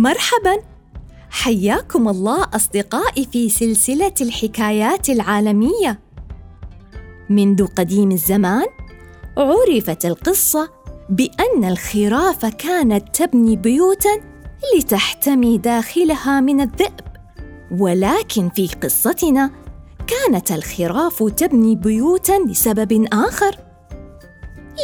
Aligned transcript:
مرحبا. 0.00 0.62
حياكم 1.30 2.08
الله 2.08 2.46
أصدقائي 2.54 3.28
في 3.32 3.48
سلسلة 3.48 4.14
الحكايات 4.20 5.08
العالمية. 5.08 6.00
منذ 7.30 7.66
قديم 7.66 8.10
الزمان 8.10 8.66
عرفت 9.38 10.04
القصة 10.04 10.70
بأن 11.08 11.64
الخراف 11.64 12.46
كانت 12.46 13.16
تبني 13.16 13.56
بيوتا 13.56 14.20
لتحتمي 14.76 15.58
داخلها 15.58 16.40
من 16.40 16.60
الذئب. 16.60 17.00
ولكن 17.78 18.48
في 18.48 18.68
قصتنا 18.82 19.50
كانت 20.06 20.52
الخراف 20.52 21.22
تبني 21.22 21.76
بيوتا 21.76 22.38
لسبب 22.46 23.06
آخر. 23.12 23.56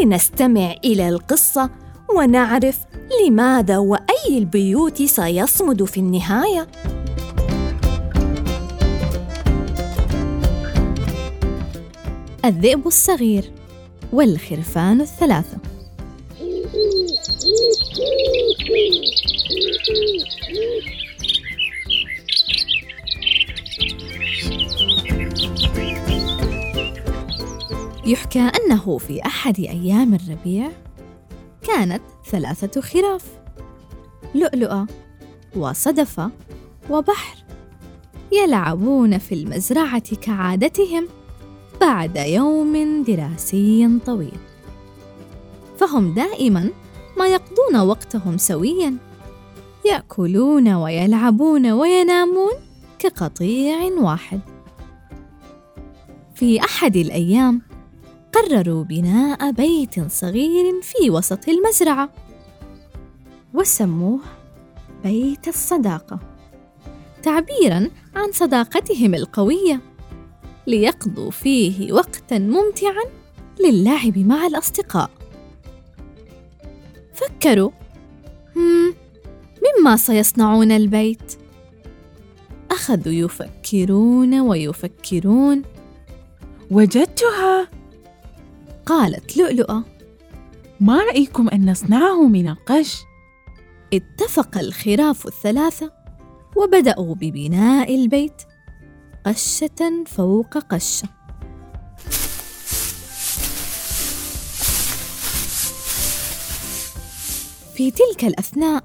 لنستمع 0.00 0.74
إلى 0.84 1.08
القصة 1.08 1.70
ونعرف 2.16 2.78
لماذا 3.26 3.78
وأي 3.78 4.38
البيوت 4.38 5.02
سيصمد 5.02 5.84
في 5.84 6.00
النهاية؟ 6.00 6.66
الذئب 12.44 12.86
الصغير 12.86 13.52
والخرفان 14.12 15.00
الثلاثه 15.00 15.58
يحكى 28.06 28.40
أنه 28.40 28.98
في 28.98 29.26
أحد 29.26 29.58
أيام 29.58 30.14
الربيع 30.14 30.70
كانت 31.62 32.02
ثلاثة 32.32 32.80
خراف 32.80 33.24
لؤلؤة 34.34 34.86
وصدفة 35.56 36.30
وبحر 36.90 37.36
يلعبون 38.32 39.18
في 39.18 39.34
المزرعة 39.34 40.16
كعادتهم 40.16 41.08
بعد 41.80 42.16
يوم 42.16 43.02
دراسي 43.02 43.98
طويل. 44.06 44.38
فهم 45.78 46.14
دائما 46.14 46.70
ما 47.18 47.26
يقضون 47.26 47.80
وقتهم 47.88 48.38
سويا 48.38 48.96
يأكلون 49.84 50.68
ويلعبون 50.68 51.70
وينامون 51.70 52.52
كقطيع 52.98 53.78
واحد. 53.84 54.40
في 56.34 56.60
أحد 56.60 56.96
الأيام 56.96 57.62
قرروا 58.32 58.84
بناء 58.84 59.50
بيت 59.50 60.12
صغير 60.12 60.80
في 60.82 61.10
وسط 61.10 61.48
المزرعة 61.48 62.10
وسموه 63.54 64.20
بيت 65.04 65.48
الصداقة 65.48 66.18
تعبيرا 67.22 67.90
عن 68.14 68.32
صداقتهم 68.32 69.14
القوية 69.14 69.80
ليقضوا 70.66 71.30
فيه 71.30 71.92
وقتا 71.92 72.38
ممتعا 72.38 73.04
للعب 73.60 74.18
مع 74.18 74.46
الأصدقاء. 74.46 75.10
فكروا 77.14 77.70
مما 79.62 79.96
سيصنعون 79.96 80.72
البيت؟ 80.72 81.32
أخذوا 82.70 83.12
يفكرون 83.12 84.40
ويفكرون. 84.40 85.62
وجدتها؟ 86.70 87.68
قالت 88.86 89.36
لؤلؤة 89.36 89.84
ما 90.80 91.02
رأيكم 91.02 91.48
أن 91.48 91.70
نصنعه 91.70 92.28
من 92.28 92.48
القش؟ 92.48 93.02
اتفق 93.94 94.58
الخراف 94.58 95.26
الثلاثة 95.26 95.92
وبدأوا 96.56 97.14
ببناء 97.14 97.94
البيت 97.94 98.42
قشة 99.26 100.04
فوق 100.06 100.58
قشة 100.58 101.08
في 107.74 107.90
تلك 107.90 108.24
الأثناء 108.24 108.84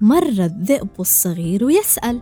مر 0.00 0.28
الذئب 0.28 1.00
الصغير 1.00 1.70
يسأل 1.70 2.20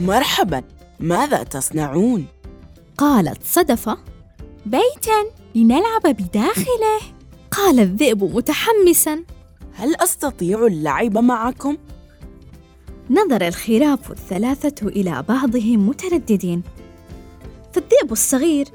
مرحبا 0.00 0.62
ماذا 1.00 1.42
تصنعون؟ 1.42 2.26
قالت 2.96 3.42
صدفة 3.44 3.98
بيتا 4.66 5.24
لنلعب 5.54 6.02
بداخله. 6.04 6.98
قال 7.50 7.80
الذئب 7.80 8.24
متحمسا. 8.24 9.24
هل 9.72 9.96
أستطيع 9.96 10.66
اللعب 10.66 11.18
معكم؟ 11.18 11.76
نظر 13.10 13.46
الخراف 13.46 14.10
الثلاثة 14.10 14.88
إلى 14.88 15.24
بعضهم 15.28 15.88
مترددين. 15.88 16.62
فالذئب 17.72 18.12
الصغير 18.12 18.68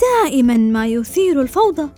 دائما 0.00 0.56
ما 0.56 0.86
يثير 0.86 1.40
الفوضى 1.42 1.88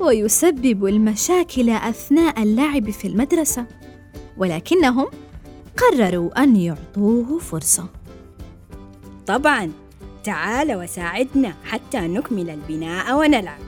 ويسبب 0.00 0.86
المشاكل 0.86 1.70
أثناء 1.70 2.42
اللعب 2.42 2.90
في 2.90 3.08
المدرسة 3.08 3.66
ولكنهم 4.38 5.06
قرروا 5.76 6.42
أن 6.42 6.56
يعطوه 6.56 7.38
فرصة. 7.38 8.01
طبعا. 9.32 9.72
تعال 10.24 10.74
وساعدنا 10.74 11.54
حتى 11.64 11.98
نكمل 12.00 12.50
البناء 12.50 13.18
ونلعب. 13.18 13.58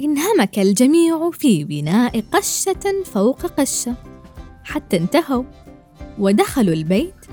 انهمك 0.00 0.58
الجميع 0.58 1.30
في 1.30 1.64
بناء 1.64 2.24
قشة 2.32 3.02
فوق 3.04 3.46
قشة. 3.46 3.94
حتى 4.64 4.96
انتهوا 4.96 5.44
ودخلوا 6.18 6.74
البيت 6.74 7.26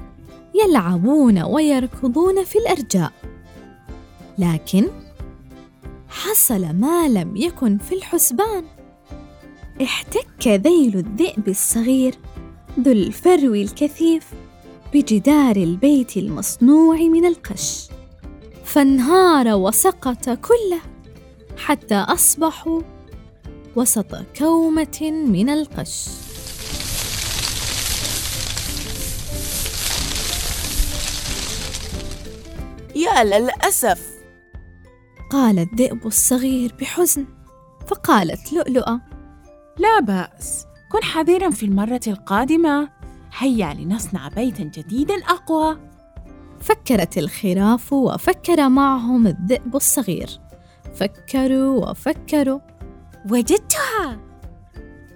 يلعبون 0.55 1.43
ويركضون 1.43 2.43
في 2.43 2.57
الأرجاء. 2.57 3.11
لكن 4.37 4.87
حصل 6.09 6.73
ما 6.73 7.07
لم 7.07 7.37
يكن 7.37 7.77
في 7.77 7.95
الحسبان. 7.95 8.80
احتك 9.83 10.47
ذيل 10.47 10.97
الذئب 10.97 11.47
الصغير 11.47 12.15
ذو 12.79 12.91
الفرو 12.91 13.53
الكثيف 13.53 14.27
بجدار 14.93 15.55
البيت 15.55 16.17
المصنوع 16.17 16.95
من 16.97 17.25
القش. 17.25 17.87
فانهار 18.63 19.47
وسقط 19.47 20.29
كله 20.29 20.81
حتى 21.57 21.95
أصبحوا 21.95 22.81
وسط 23.75 24.15
كومة 24.37 25.25
من 25.27 25.49
القش. 25.49 26.07
يا 32.95 33.23
للأسف! 33.23 34.11
قال 35.29 35.59
الذئب 35.59 36.07
الصغير 36.07 36.75
بحزن 36.79 37.25
فقالت 37.87 38.53
لؤلؤة 38.53 39.10
لا 39.81 39.99
بأس. 39.99 40.65
كن 40.91 41.03
حذرا 41.03 41.49
في 41.49 41.65
المرة 41.65 42.01
القادمة. 42.07 42.89
هيا 43.37 43.73
لنصنع 43.73 44.27
بيتا 44.27 44.63
جديدا 44.63 45.13
أقوى. 45.13 45.77
فكرت 46.59 47.17
الخراف 47.17 47.93
وفكر 47.93 48.69
معهم 48.69 49.27
الذئب 49.27 49.75
الصغير. 49.75 50.39
فكروا 50.95 51.89
وفكروا. 51.89 52.59
وجدتها. 53.29 54.19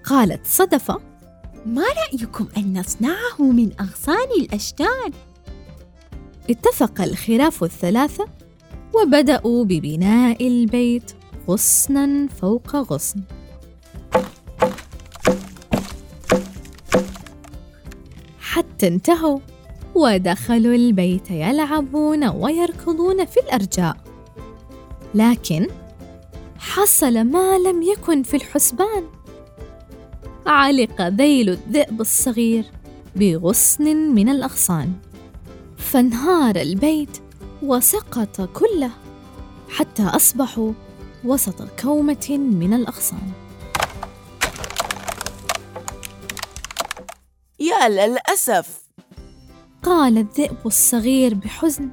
قالت 0.04 0.48
صدفة. 0.48 1.00
ما 1.66 1.84
رأيكم 1.84 2.48
أن 2.58 2.80
نصنعه 2.80 3.40
من 3.40 3.72
أغصان 3.82 4.28
الأشجار؟ 4.40 5.12
اتفق 6.50 7.02
الخراف 7.02 7.64
الثلاثة 7.64 8.28
وبدأوا 8.94 9.66
ببناء 9.66 10.48
البيت 10.48 11.12
غصنا 11.50 12.28
فوق 12.28 12.76
غصن. 12.76 13.22
حتى 18.56 18.88
انتهوا. 18.88 19.40
ودخلوا 19.96 20.76
البيت 20.76 21.32
يلعبون 21.32 22.28
ويركضون 22.28 23.26
في 23.26 23.40
الأرجاء. 23.40 23.98
لكن 25.16 25.68
حصل 26.58 27.24
ما 27.24 27.58
لم 27.58 27.82
يكن 27.84 28.24
في 28.24 28.38
الحسبان. 28.38 29.04
علق 30.46 31.02
ذيل 31.02 31.50
الذئب 31.50 32.02
الصغير 32.02 32.66
بغصن 33.16 33.84
من 33.96 34.30
الأغصان. 34.30 34.94
فانهار 35.78 36.56
البيت 36.56 37.18
وسقط 37.64 38.42
كله 38.42 38.92
حتى 39.70 40.04
أصبحوا 40.04 40.72
وسط 41.26 41.82
كومة 41.82 42.28
من 42.30 42.74
الأغصان. 42.74 43.45
يا 47.60 47.90
للأسف. 47.90 48.82
قال 49.84 50.18
الذئب 50.18 50.58
الصغير 50.66 51.34
بحزن 51.34 51.90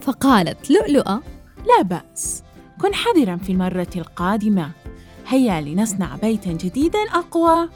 فقالت 0.00 0.70
لؤلؤة 0.70 1.22
لا 1.66 1.82
بأس 1.82 2.42
كن 2.80 2.94
حذرا 2.94 3.36
في 3.36 3.52
المرة 3.52 3.88
القادمة. 3.96 4.70
هيا 5.26 5.60
لنصنع 5.60 6.16
بيتا 6.16 6.52
جديدا 6.52 6.98
أقوى. 6.98 7.68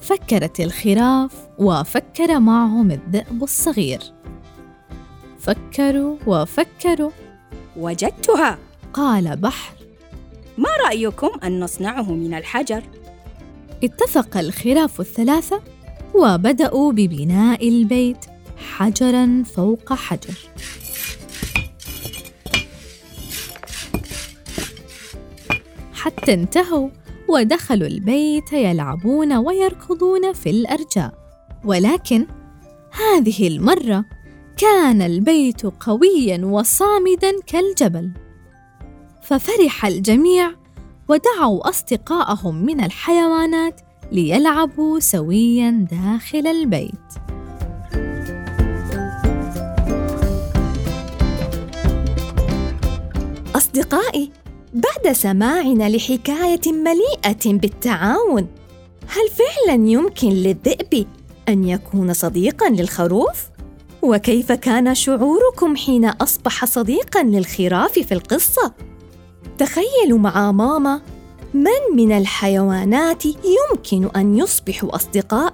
فكرت 0.00 0.60
الخراف 0.60 1.48
وفكر 1.58 2.40
معهم 2.40 2.90
الذئب 2.90 3.42
الصغير. 3.42 4.00
فكروا 5.38 6.16
وفكروا. 6.26 7.10
وجدتها. 7.76 8.58
قال 8.92 9.36
بحر. 9.36 9.74
ما 10.58 10.68
رأيكم 10.86 11.30
أن 11.44 11.60
نصنعه 11.60 12.12
من 12.12 12.34
الحجر؟ 12.34 12.82
اتفق 13.84 14.36
الخراف 14.36 15.00
الثلاثة 15.00 15.73
وبدأوا 16.14 16.92
ببناء 16.92 17.68
البيت 17.68 18.24
حجرا 18.56 19.42
فوق 19.56 19.92
حجر. 19.92 20.34
حتى 25.92 26.34
انتهوا 26.34 26.88
ودخلوا 27.28 27.88
البيت 27.88 28.52
يلعبون 28.52 29.32
ويركضون 29.32 30.32
في 30.32 30.50
الأرجاء. 30.50 31.14
ولكن 31.64 32.26
هذه 32.92 33.48
المرة 33.48 34.04
كان 34.56 35.02
البيت 35.02 35.66
قويا 35.66 36.44
وصامدا 36.44 37.40
كالجبل. 37.46 38.10
ففرح 39.22 39.86
الجميع 39.86 40.50
ودعوا 41.08 41.68
اصدقائهم 41.68 42.54
من 42.54 42.84
الحيوانات 42.84 43.80
ليلعبوا 44.12 45.00
سويا 45.00 45.86
داخل 45.90 46.46
البيت 46.46 47.24
أصدقائي 53.56 54.30
بعد 54.74 55.12
سماعنا 55.12 55.88
لحكاية 55.88 56.72
مليئة 56.72 57.58
بالتعاون 57.58 58.46
هل 59.08 59.28
فعلا 59.30 59.88
يمكن 59.88 60.28
للذئب 60.28 61.06
أن 61.48 61.68
يكون 61.68 62.12
صديقا 62.12 62.68
للخروف؟ 62.68 63.48
وكيف 64.02 64.52
كان 64.52 64.94
شعوركم 64.94 65.76
حين 65.76 66.04
أصبح 66.04 66.64
صديقا 66.64 67.22
للخراف 67.22 67.92
في 67.98 68.14
القصة؟ 68.14 68.72
تخيلوا 69.58 70.18
مع 70.18 70.52
ماما 70.52 71.00
من 71.54 71.96
من 71.96 72.12
الحيوانات 72.12 73.22
يمكن 73.26 74.10
أن 74.16 74.38
يصبحوا 74.38 74.96
أصدقاء؟ 74.96 75.52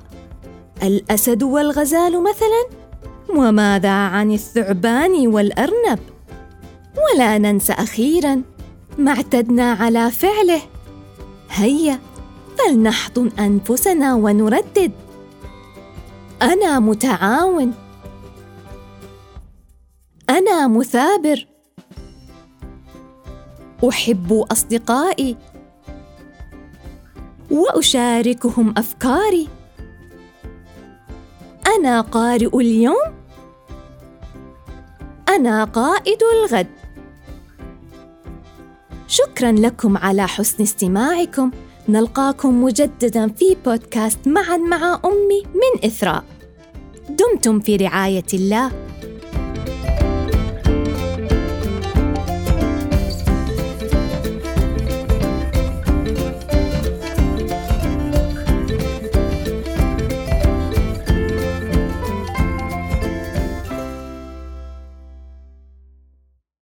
الأسد 0.82 1.43
والغزال 1.43 2.23
مثلا؟ 2.23 2.81
وماذا 3.29 3.91
عن 3.91 4.32
الثعبان 4.32 5.26
والأرنب؟ 5.26 5.99
ولا 6.97 7.38
ننسى 7.38 7.73
أخيرا 7.73 8.43
ما 8.99 9.12
اعتدنا 9.12 9.73
على 9.73 10.11
فعله 10.11 10.61
هيا 11.50 11.99
فلنحضن 12.58 13.31
أنفسنا 13.38 14.14
ونردد 14.14 14.93
أنا 16.43 16.79
متعاون 16.79 17.75
أنا 20.31 20.69
مثابر 20.69 21.47
أحب 23.88 24.32
أصدقائي 24.52 25.37
وأشاركهم 27.50 28.75
أفكاري. 28.76 29.49
أنا 31.76 32.00
قارئ 32.00 32.56
اليوم. 32.56 33.12
أنا 35.29 35.64
قائد 35.64 36.19
الغد. 36.23 36.67
شكرا 39.08 39.52
لكم 39.52 39.97
على 39.97 40.29
حسن 40.29 40.62
استماعكم. 40.62 41.50
نلقاكم 41.88 42.64
مجددا 42.64 43.29
في 43.29 43.56
بودكاست 43.64 44.29
معا 44.29 44.56
مع 44.56 45.00
أمي 45.05 45.43
من 45.55 45.85
إثراء. 45.85 46.25
دمتم 47.08 47.61
في 47.61 47.76
رعاية 47.76 48.26
الله. 48.35 48.89